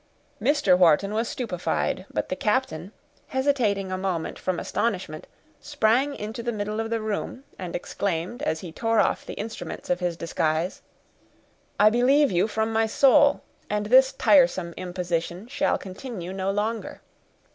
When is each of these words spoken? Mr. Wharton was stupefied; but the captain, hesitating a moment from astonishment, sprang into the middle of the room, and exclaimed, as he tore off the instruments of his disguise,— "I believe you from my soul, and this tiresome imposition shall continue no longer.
Mr. 0.41 0.75
Wharton 0.75 1.13
was 1.13 1.29
stupefied; 1.29 2.07
but 2.11 2.29
the 2.29 2.35
captain, 2.35 2.91
hesitating 3.27 3.91
a 3.91 3.99
moment 3.99 4.39
from 4.39 4.59
astonishment, 4.59 5.27
sprang 5.59 6.15
into 6.15 6.41
the 6.41 6.51
middle 6.51 6.79
of 6.79 6.89
the 6.89 6.99
room, 6.99 7.43
and 7.59 7.75
exclaimed, 7.75 8.41
as 8.41 8.61
he 8.61 8.71
tore 8.71 8.99
off 8.99 9.23
the 9.27 9.35
instruments 9.35 9.91
of 9.91 9.99
his 9.99 10.17
disguise,— 10.17 10.81
"I 11.79 11.91
believe 11.91 12.31
you 12.31 12.47
from 12.47 12.73
my 12.73 12.87
soul, 12.87 13.41
and 13.69 13.85
this 13.85 14.11
tiresome 14.11 14.73
imposition 14.75 15.45
shall 15.47 15.77
continue 15.77 16.33
no 16.33 16.49
longer. 16.49 17.01